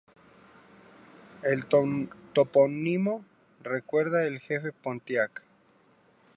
El 1.43 1.67
topónimo 1.67 3.23
recuerda 3.61 4.23
el 4.25 4.39
Jefe 4.39 4.71
Pontiac. 4.73 5.43